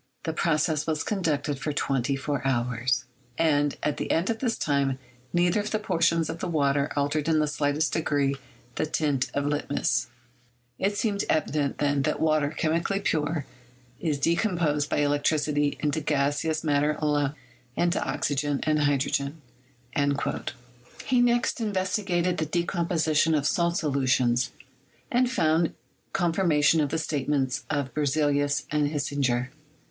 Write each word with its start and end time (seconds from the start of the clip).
The 0.23 0.33
process 0.33 0.87
was 0.87 1.03
conducted 1.03 1.59
for 1.59 1.71
twenty 1.71 2.15
four 2.15 2.41
hours, 2.43 3.05
and 3.37 3.77
at 3.83 3.97
the 3.97 4.09
end 4.09 4.31
of 4.31 4.39
this 4.39 4.57
time 4.57 4.97
neither 5.31 5.59
of 5.59 5.69
the 5.69 5.77
portions 5.77 6.27
of 6.27 6.39
the 6.39 6.47
water 6.47 6.91
altered 6.95 7.29
in 7.29 7.37
the 7.37 7.45
slightest 7.45 7.93
degree 7.93 8.35
the 8.77 8.87
tint 8.87 9.29
of 9.35 9.45
litmus. 9.45 10.07
It 10.79 10.97
seems 10.97 11.23
ATOMIC 11.25 11.27
THEORY— 11.29 11.37
WORK 11.67 11.71
OF 11.73 11.77
DAVY 11.77 11.77
191 11.77 11.77
evident 11.77 11.77
then 11.77 12.01
that 12.01 12.19
water 12.19 12.49
chemically 12.49 12.99
pure 12.99 13.45
is 13.99 14.17
decomposed 14.19 14.89
by 14.89 14.97
electricity 15.01 15.77
into 15.81 16.01
gaseous 16.01 16.63
matter 16.63 16.95
alone, 16.97 17.35
into 17.75 18.03
oxygen 18.03 18.59
and 18.63 18.79
hydrogen." 18.79 19.39
He 21.05 21.21
next 21.21 21.61
investigated 21.61 22.39
the 22.39 22.47
decomposition 22.47 23.35
of 23.35 23.45
salt 23.45 23.77
solutions, 23.77 24.49
and 25.11 25.29
found 25.29 25.75
confirmation 26.11 26.81
of 26.81 26.89
the 26.89 26.97
statements 26.97 27.65
of 27.69 27.93
Berzelius 27.93 28.63
and 28.71 28.89
Hisinger. 28.89 29.49